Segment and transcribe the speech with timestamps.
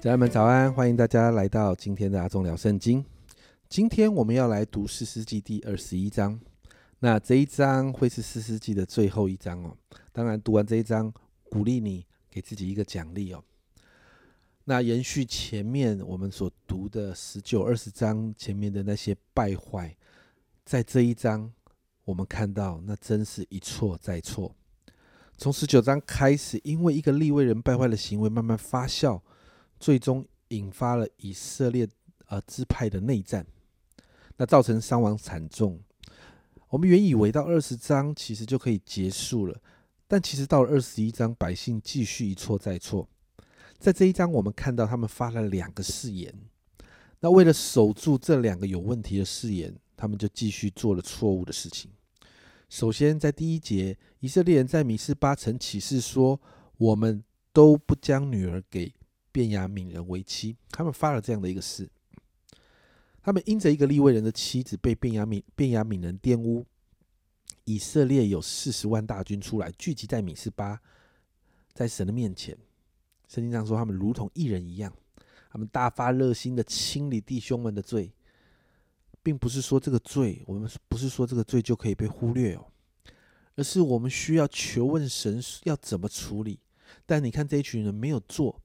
[0.00, 3.04] 家人们早安，欢迎大家来到今天的阿忠聊圣经。
[3.68, 6.40] 今天我们要来读四世纪第二十一章，
[7.00, 9.76] 那这一章会是四世纪的最后一章哦。
[10.10, 11.12] 当然，读完这一章，
[11.50, 13.44] 鼓励你给自己一个奖励哦。
[14.64, 19.94] 那延续前面我们所读的十九、二十章前面的那些败坏，
[20.64, 21.52] 在这一章
[22.06, 24.56] 我们看到，那真是一错再错。
[25.36, 29.20] 从十九章开始，因为一个立位人败坏的行为慢慢发酵，
[29.80, 31.88] 最终引发了以色列
[32.26, 33.44] 呃支派的内战，
[34.36, 35.80] 那造成伤亡惨重。
[36.68, 39.60] 我们原以为到二十章其实就可以结束了，
[40.06, 43.08] 但其实到了二十一章，百姓继续一错再错。
[43.78, 46.32] 在这一章，我们看到他们发了两个誓言，
[47.20, 51.90] 那为了守住这两个有问题的誓言，他们就继续做了错误的事情。
[52.68, 56.40] 首先，在第一节，以色列人在米斯巴城起誓说
[56.78, 58.92] ：“我们都不将女儿给
[59.32, 61.88] 便雅悯人为妻。”他们发了这样的一个誓。
[63.22, 66.66] 他们因着一个利未人的妻子被便雅悯便雅悯人玷污，
[67.64, 70.80] 以色列有四十万大军出来聚集在米斯巴，
[71.72, 72.56] 在神的面前。
[73.28, 74.92] 圣经上说，他们如同一人一样，
[75.50, 78.12] 他们大发热心的清理弟兄们的罪。
[79.22, 82.72] 并不是说这个罪，我们不是说这个罪就可以被忽略哦，
[83.54, 86.58] 而是我们需要求问神要怎么处理。
[87.04, 88.62] 但你看这一群人没有做，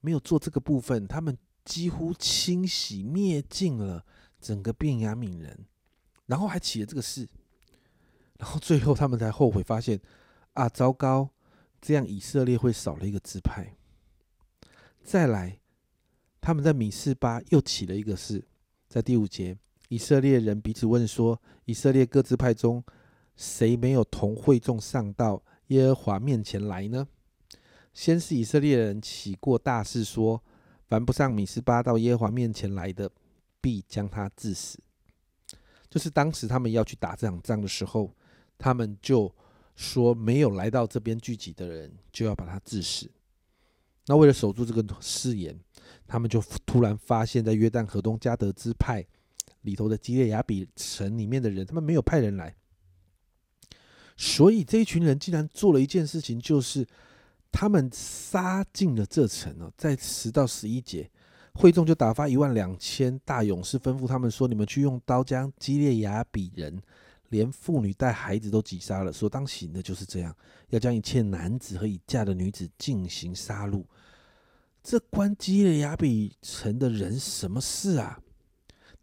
[0.00, 4.04] 没有做这个部分，他们几乎清洗灭尽了
[4.40, 5.66] 整个便雅悯人，
[6.26, 7.28] 然后还起了这个事，
[8.38, 10.00] 然后最后他们才后悔，发现
[10.52, 11.30] 啊，糟糕，
[11.80, 13.76] 这样以色列会少了一个支派。
[15.02, 15.60] 再来，
[16.40, 18.44] 他们在米示巴又起了一个事，
[18.88, 19.56] 在第五节。
[19.88, 22.82] 以色列人彼此问说：“以色列各支派中，
[23.36, 27.06] 谁没有同会众上到耶和华面前来呢？”
[27.96, 30.42] 先是以色列人起过大事，说
[30.86, 33.10] ：“凡不上米斯巴到耶和华面前来的，
[33.58, 34.78] 必将他致死。”
[35.88, 38.14] 就是当时他们要去打这场仗的时候，
[38.58, 39.34] 他们就
[39.74, 43.10] 说：“没有来到这边聚集的人，就要把他致死。”
[44.04, 45.58] 那为了守住这个誓言，
[46.06, 49.06] 他们就突然发现，在约旦河东加德支派。
[49.62, 52.54] 里头的基列雅比城里面的人，他们没有派人来，
[54.16, 56.86] 所以这一群人竟然做了一件事情，就是
[57.56, 59.72] 他们杀进了这城哦。
[59.78, 61.10] 在十到十一节，
[61.54, 66.78] 会众就打发一万两千大勇士，吩咐他们说：“你们去用刀将基列雅比人，
[67.30, 69.10] 连妇女带孩子都击杀了。
[69.10, 70.36] 所当行的就是这样，
[70.68, 73.82] 要将一切男子和已嫁的女子进行杀戮。
[74.82, 78.20] 这关基列雅比城的人什么事啊？”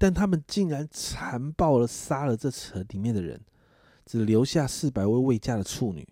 [0.00, 3.38] 但他们竟然残暴了，杀了这城里面的人，
[4.06, 6.08] 只留下四百位未嫁的处女，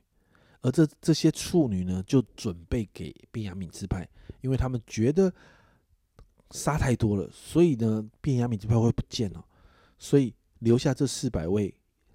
[0.66, 4.04] 而这这些处女呢，就准备给便雅悯支派，
[4.40, 5.32] 因为他们觉得
[6.50, 9.44] 杀太多了，所以呢，便雅悯支派会不见了，
[9.96, 11.72] 所以留下这四百位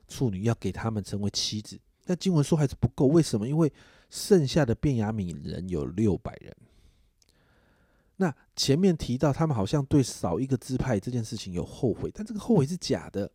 [0.09, 1.79] 处女要给他们成为妻子。
[2.03, 3.47] 但经文说还是不够，为什么？
[3.47, 3.71] 因为
[4.09, 6.53] 剩下的便雅悯人有六百人。
[8.17, 13.31] 那前面提到，他们好像对少一个支派这件事情有后悔，但这个后悔是假的，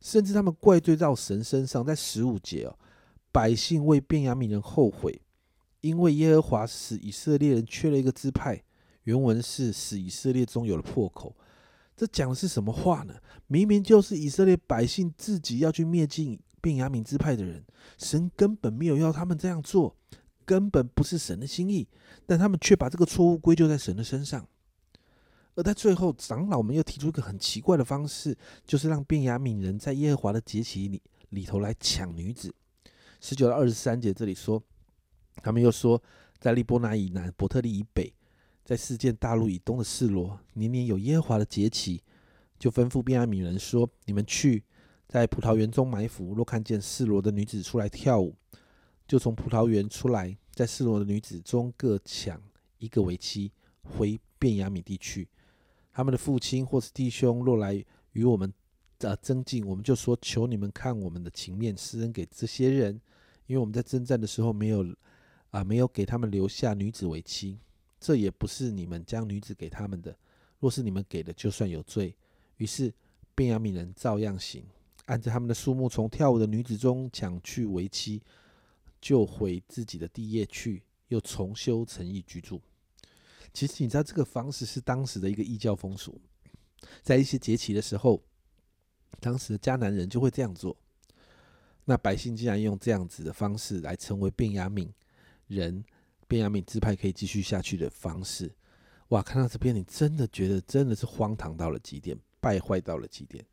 [0.00, 1.84] 甚至他们怪罪到神身上。
[1.86, 2.76] 在十五节哦，
[3.32, 5.22] 百姓为便雅悯人后悔，
[5.80, 8.62] 因为耶和华使以色列人缺了一个支派。
[9.04, 11.34] 原文是使以色列中有了破口。
[11.96, 13.14] 这讲的是什么话呢？
[13.48, 17.64] 明明就是以色列百姓自己要去灭尽便雅悯支派的人，
[17.98, 19.96] 神根本没有要他们这样做。
[20.44, 21.86] 根本不是神的心意，
[22.26, 24.46] 但他们却把这个错误归咎在神的身上。
[25.54, 32.52] 而在最后，长老们又提出一个很奇怪的方式，就是让便雅悯人在耶和华的节期里里头来抢女子。
[33.22, 34.60] 十九到二十三节这里说，
[35.36, 36.02] 他们又说，
[36.40, 38.12] 在利波拿以南、伯特利以北，
[38.64, 42.02] 在世界大陆以东的示罗，年年有耶和华的节期，
[42.58, 44.64] 就吩咐便雅悯人说：“你们去
[45.06, 48.34] 在葡萄园中埋伏，若看见示罗的女子出来跳舞。”
[49.06, 52.42] 就从葡萄园出来，在示罗的女子中各抢
[52.78, 53.52] 一个为妻，
[53.82, 55.28] 回便雅悯地区。
[55.92, 57.84] 他们的父亲或是弟兄若来
[58.14, 58.52] 与我们
[58.98, 63.00] 呃增进，我们就说：求你们看我们的情面，施恩给这些人，
[63.52, 64.96] 因为我们在征战的时候没有
[65.50, 67.58] 啊没有给他们留下女子为妻，
[68.00, 70.16] 这也不是你们将女子给他们的。
[70.58, 72.16] 若是你们给的，就算有罪。
[72.56, 72.90] 于是
[73.34, 74.64] 便雅悯人照样行，
[75.04, 78.22] 按着他们的数目，从跳舞的女子中抢去为妻。
[79.02, 82.58] 就回自己的地业去，又重修城邑居住。
[83.52, 86.18] 其实你知道，这个方式是当时的一个异教风俗，
[87.02, 88.22] 在一些节期的时候，
[89.20, 90.74] 当时的迦南人就会这样做。
[91.84, 94.92] 那百姓竟然用这样子的方式来成为便雅敏
[95.48, 95.84] 人，
[96.28, 98.52] 便雅敏支派可以继续下去的方式。
[99.08, 103.44] 哇，看到这边，你真的觉得真的是荒唐到了极点，败坏到了极点。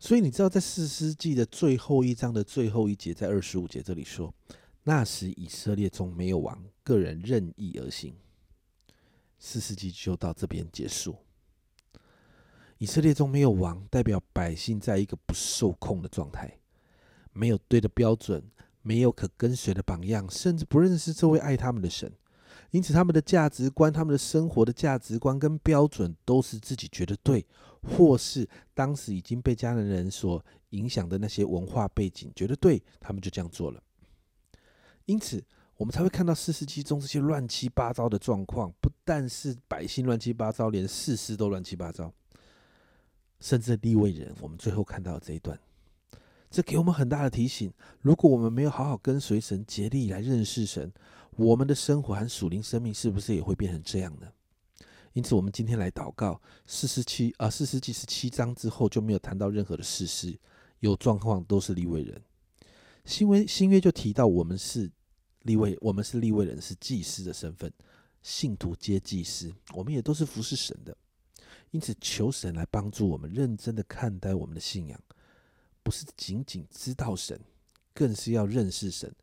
[0.00, 4.34] 所以你知道，在四世纪的最后一章的最后一节，在二十五节这里说，
[4.82, 8.14] 那时以色列中没有王，个人任意而行。
[9.38, 11.16] 四世纪就到这边结束。
[12.78, 16.58] 以色列中没有王，代表百姓在一个不受控的状态，
[17.34, 18.42] 没有对的标准，
[18.80, 22.10] 没有可跟随的榜样，甚至不认识这位爱他们的神。
[22.70, 27.46] 因此，他们的价值观、他们的生活的价值观跟标准，都是自己觉得对，
[27.82, 33.80] 或是当时已经被家人人所影响的那些文化背景觉得对，他们就这样做了。
[35.04, 35.44] 因此，
[35.76, 42.12] 我们才会看到四世纪中这些乱七八糟的状况，不但是百姓乱七八糟，连事都乱七八糟，
[43.38, 44.34] 甚至立位人。
[44.40, 45.56] 我们最后看到这一段，
[46.54, 50.92] 这给我们很大的提醒：如果我们没有好好跟随神，竭力来认识神。
[51.32, 54.28] 我们的生活和属灵生命是不是也会变成这样呢？
[55.14, 60.38] 因此，我们今天来祷告四十七啊，四十七十七章之后就没有谈到任何的事实，
[60.78, 62.22] 有状况都是立位人。
[63.04, 64.88] 新约新约就提到我们是
[65.42, 67.72] 立位，我们是立位人，是祭司的身份，
[68.22, 70.96] 信徒皆祭司，我们也都是服侍神的。
[71.72, 75.00] 因此，求神来帮助我们认真的看待我们的信仰，
[75.84, 77.38] 不是仅仅知道神，
[77.92, 79.14] 更是要认识神。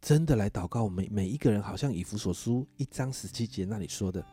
[0.00, 4.24] 真的来祷告，我们每一个人，好像以弗所书一章十七节那里说的，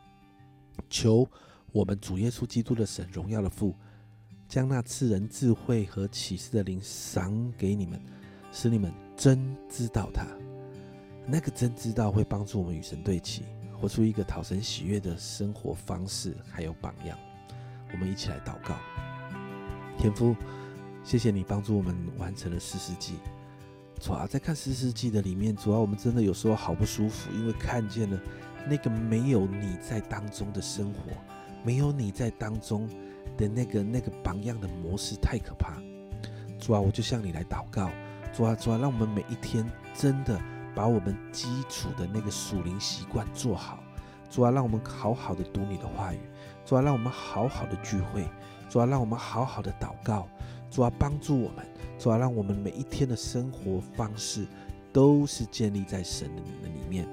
[0.88, 1.28] 求
[1.72, 3.74] 我们主耶稣基督的神荣耀的父，
[4.46, 8.00] 将那赐人智慧和启示的灵赏给你们，
[8.52, 10.24] 使你们真知道他。
[11.26, 13.42] 那个真知道会帮助我们与神对齐，
[13.80, 17.18] 活出一个讨神喜悦的生活方式，还有榜样。
[17.90, 18.76] 我们一起来祷告，
[19.98, 20.36] 天父，
[21.04, 23.18] 谢谢你帮助我们完成了四世纪。
[24.00, 28.18] 主啊，在看四世纪的里面，主要我们真的有时候好不舒服，因为看见了
[28.66, 31.12] 那个没有你在当中的生活，
[31.62, 32.88] 没有你在当中
[33.36, 35.74] 的那个那个榜样的模式太可怕。
[36.58, 37.90] 主啊，我就向你来祷告，
[38.32, 40.40] 主啊，主啊，让我们每一天真的
[40.74, 43.78] 把我们基础的那个属灵习惯做好。
[44.30, 46.18] 主啊，让我们好好的读你的话语。
[46.64, 48.26] 主啊，让我们好好的聚会。
[48.68, 50.26] 主啊，让我们好好的祷告。
[50.74, 51.64] 主啊，帮助我们。
[52.00, 54.44] 主啊，让我们每一天的生活方式
[54.92, 57.06] 都是建立在神的里面。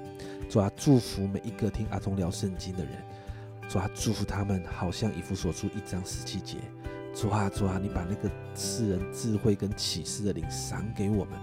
[0.50, 2.92] 主啊，祝福每一个听阿忠聊圣经的人。
[3.68, 6.56] 主啊，祝福他们，好像以弗所书一章十七节。
[7.14, 11.38] 主啊，主啊，你把那个赐人智慧跟启示的灵赏给我们。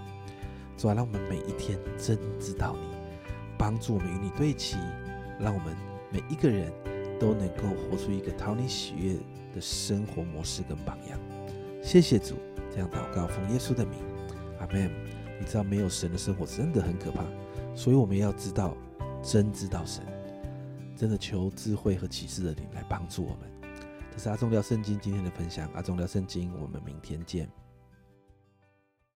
[0.76, 2.86] 主啊，让我们每一天真知道你，
[3.56, 4.76] 帮助我们与你对齐，
[5.38, 5.74] 让我们
[6.12, 6.70] 每一个人
[7.18, 9.14] 都能够活出一个讨你喜悦
[9.54, 11.18] 的生活模式跟榜样。
[11.82, 12.36] 谢谢主。
[12.70, 13.98] 这样祷告，奉耶稣的名，
[14.60, 14.90] 阿门。
[15.40, 17.24] 你知道没有神的生活真的很可怕，
[17.74, 18.76] 所以我们要知道，
[19.22, 20.04] 真知道神，
[20.94, 23.72] 真的求智慧和启示的灵来帮助我们。
[24.12, 27.48] 这是阿忠聊圣经今天的分享，阿忠聊圣经，我们明天见。